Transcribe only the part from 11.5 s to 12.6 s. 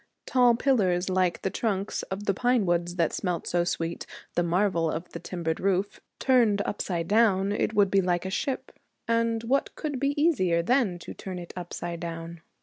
upside down?